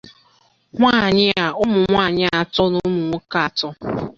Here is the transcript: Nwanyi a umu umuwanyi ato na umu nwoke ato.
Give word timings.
Nwanyi 0.75 1.27
a 1.43 1.45
umu 1.63 1.75
umuwanyi 1.79 2.23
ato 2.41 2.63
na 2.71 2.79
umu 2.87 3.01
nwoke 3.05 3.37
ato. 3.47 3.67